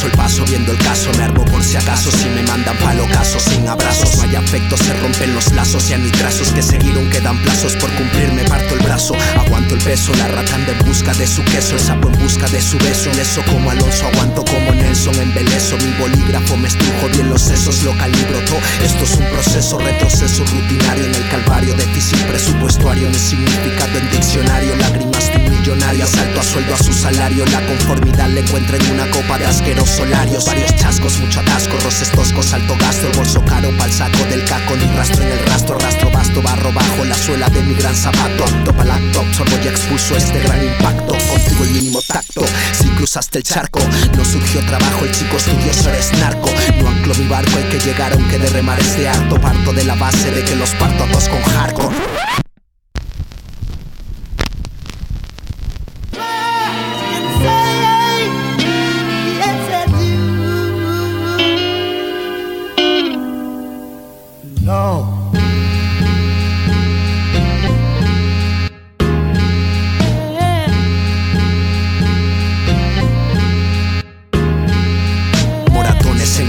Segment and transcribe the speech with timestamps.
[0.00, 3.06] retraso el paso viendo el caso Me armo por si acaso si me mandan palo
[3.12, 7.08] caso Sin abrazos, no hay afecto, se rompen los lazos Ya ni trazos que seguieron
[7.10, 11.12] quedan plazos por cumplir Me parto el brazo, aguanto el peso La ratanda en busca
[11.14, 14.44] de su queso El sapo en busca de su beso En eso como Alonso, aguanto
[14.44, 19.16] como Nelson Embelezo, mi bolígrafo me estrujo bien los sesos Lo calibro todo, esto es
[19.16, 24.09] un proceso Retroceso rutinario en el calvario Déficit presupuestario, el significado en
[26.50, 30.74] sueldo a su salario La conformidad le encuentro en una copa de asqueros solarios Varios
[30.76, 34.84] chascos, mucho atasco, roces toscos, alto gasto El bolso caro pa'l saco del caco, ni
[34.96, 38.44] rastro en el rastro Rastro vasto, barro bajo la suela de mi gran zapato.
[38.44, 41.14] Apto pa' laptop, sorbo y expulso este gran impacto.
[41.30, 43.80] Contigo el mínimo tacto, si cruzaste el charco
[44.16, 46.50] No surgió trabajo, el chico estudioso eres narco.
[46.80, 49.94] No anclo mi barco, hay que llegar aunque de remar este harto Parto de la
[49.94, 51.94] base de que los parto a todos con hardcore
[64.80, 65.29] No.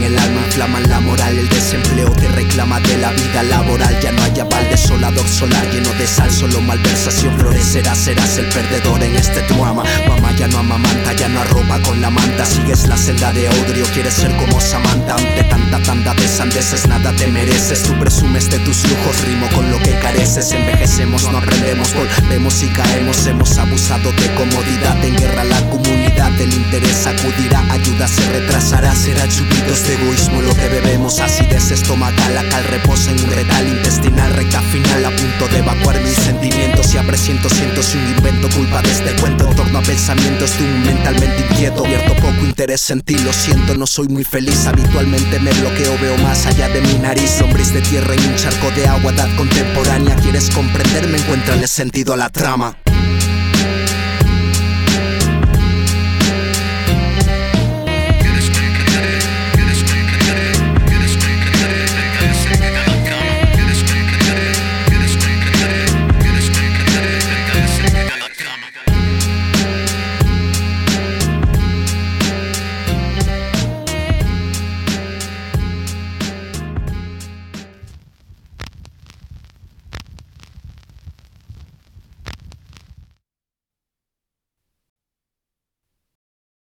[0.03, 3.99] El alma inflaman la moral El desempleo te reclama de la vida laboral.
[4.02, 9.03] Ya no hay aval desolador solar lleno de sal Solo malversación florecerá Serás el perdedor
[9.03, 9.83] en este drama.
[10.07, 13.85] Mamá ya no amamanta, ya no arropa con la manta Sigues la senda de odrio,
[13.94, 15.16] quieres ser como Samantha.
[15.16, 19.69] Ante tanta tanda de sandeces nada te mereces Tú presumes de tus lujos, rimo con
[19.72, 20.52] lo que careces.
[20.52, 26.53] Envejecemos, no aprendemos, volvemos y caemos Hemos abusado de comodidad, en guerra la comunidad El
[26.53, 32.47] interés acudirá, ayuda se retrasará Será lluvidos de egoísmo lo que bebemos Acidez estomacal, la
[32.47, 36.97] cal reposa en un retal intestinal Recta final a punto de evacuar mis sentimientos Y
[36.97, 40.63] a presiento, siento si un invento culpa de este cuento En torno a pensamientos de
[40.63, 45.40] un mentalmente inquieto Vierto poco interés en ti, lo siento, no soy muy feliz Habitualmente
[45.40, 48.88] me bloqueo, veo más allá de mi nariz Hombres de tierra en un charco de
[48.88, 51.18] agua, edad contemporánea ¿Quieres comprenderme?
[51.18, 52.78] Encuéntrale sentido a la trama